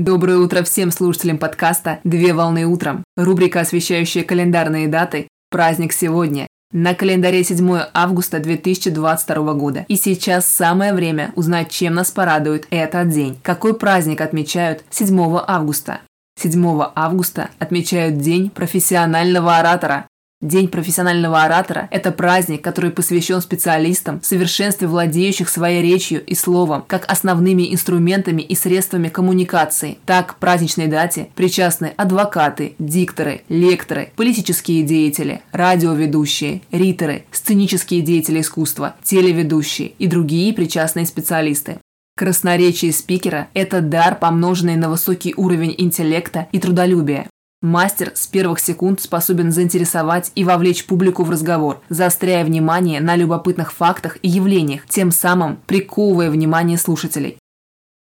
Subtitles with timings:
[0.00, 3.02] Доброе утро всем слушателям подкаста «Две волны утром».
[3.16, 5.26] Рубрика, освещающая календарные даты.
[5.50, 6.46] Праздник сегодня.
[6.72, 9.84] На календаре 7 августа 2022 года.
[9.88, 13.40] И сейчас самое время узнать, чем нас порадует этот день.
[13.42, 16.02] Какой праздник отмечают 7 августа?
[16.40, 20.06] 7 августа отмечают День профессионального оратора.
[20.40, 26.84] День профессионального оратора– это праздник, который посвящен специалистам в совершенстве владеющих своей речью и словом,
[26.86, 29.98] как основными инструментами и средствами коммуникации.
[30.06, 38.94] Так, к праздничной дате причастны адвокаты, дикторы, лекторы, политические деятели, радиоведущие, риторы, сценические деятели искусства,
[39.02, 41.78] телеведущие и другие причастные специалисты.
[42.16, 47.26] Красноречие спикера– это дар, помноженный на высокий уровень интеллекта и трудолюбия.
[47.60, 53.72] Мастер с первых секунд способен заинтересовать и вовлечь публику в разговор, заостряя внимание на любопытных
[53.72, 57.36] фактах и явлениях, тем самым приковывая внимание слушателей.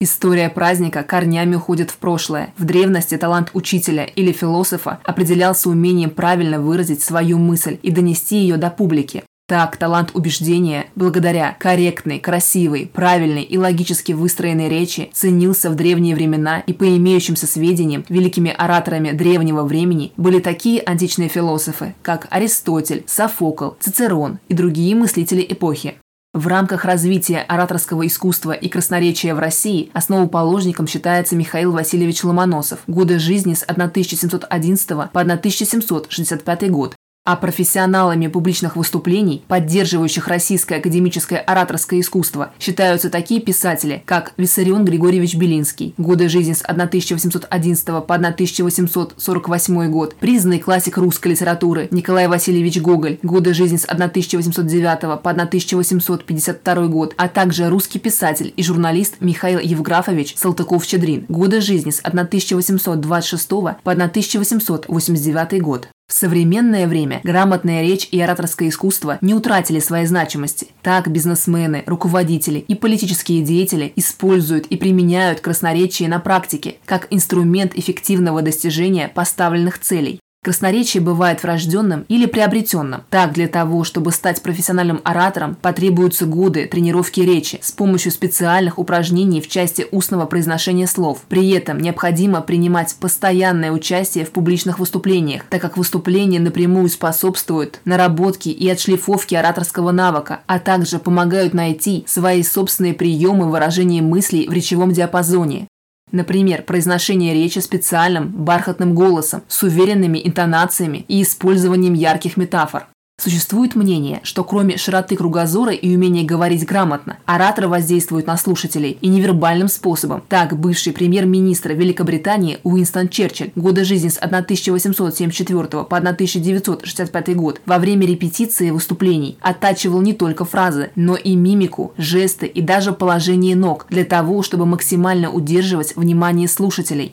[0.00, 2.52] История праздника корнями уходит в прошлое.
[2.58, 8.56] В древности талант учителя или философа определялся умением правильно выразить свою мысль и донести ее
[8.56, 9.22] до публики.
[9.48, 16.60] Так, талант убеждения, благодаря корректной, красивой, правильной и логически выстроенной речи, ценился в древние времена
[16.60, 23.70] и по имеющимся сведениям великими ораторами древнего времени были такие античные философы, как Аристотель, Софокл,
[23.80, 25.94] Цицерон и другие мыслители эпохи.
[26.34, 33.18] В рамках развития ораторского искусства и красноречия в России основоположником считается Михаил Васильевич Ломоносов, годы
[33.18, 36.94] жизни с 1711 по 1765 год,
[37.28, 45.34] а профессионалами публичных выступлений, поддерживающих российское академическое ораторское искусство, считаются такие писатели, как Виссарион Григорьевич
[45.34, 53.18] Белинский, годы жизни с 1811 по 1848 год, признанный классик русской литературы Николай Васильевич Гоголь,
[53.22, 60.34] годы жизни с 1809 по 1852 год, а также русский писатель и журналист Михаил Евграфович
[60.34, 65.88] Салтыков-Щедрин, годы жизни с 1826 по 1889 год.
[66.08, 70.68] В современное время грамотная речь и ораторское искусство не утратили своей значимости.
[70.80, 78.40] Так бизнесмены, руководители и политические деятели используют и применяют красноречие на практике как инструмент эффективного
[78.40, 80.18] достижения поставленных целей.
[80.48, 83.02] Красноречие бывает врожденным или приобретенным.
[83.10, 89.42] Так, для того, чтобы стать профессиональным оратором, потребуются годы тренировки речи с помощью специальных упражнений
[89.42, 91.18] в части устного произношения слов.
[91.28, 98.50] При этом необходимо принимать постоянное участие в публичных выступлениях, так как выступления напрямую способствуют наработке
[98.50, 104.92] и отшлифовке ораторского навыка, а также помогают найти свои собственные приемы выражения мыслей в речевом
[104.92, 105.68] диапазоне.
[106.12, 112.86] Например, произношение речи специальным, бархатным голосом, с уверенными интонациями и использованием ярких метафор.
[113.20, 119.08] Существует мнение, что кроме широты кругозора и умения говорить грамотно, ораторы воздействуют на слушателей и
[119.08, 120.22] невербальным способом.
[120.28, 128.06] Так, бывший премьер-министр Великобритании Уинстон Черчилль, годы жизни с 1874 по 1965 год, во время
[128.06, 134.04] репетиции выступлений оттачивал не только фразы, но и мимику, жесты и даже положение ног для
[134.04, 137.10] того, чтобы максимально удерживать внимание слушателей.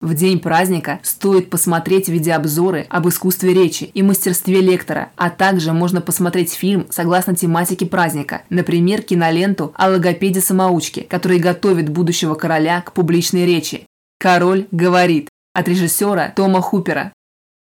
[0.00, 6.00] В день праздника стоит посмотреть видеообзоры об искусстве речи и мастерстве лектора, а также можно
[6.00, 13.44] посмотреть фильм согласно тематике праздника, например, киноленту о логопеде-самоучке, который готовит будущего короля к публичной
[13.44, 13.86] речи.
[14.20, 17.12] «Король говорит» от режиссера Тома Хупера.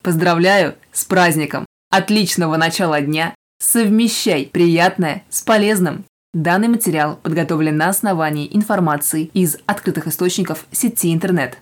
[0.03, 1.66] Поздравляю с праздником!
[1.90, 3.34] Отличного начала дня!
[3.59, 6.03] Совмещай приятное с полезным!
[6.34, 11.57] Данный материал подготовлен на основании информации из открытых источников сети интернет.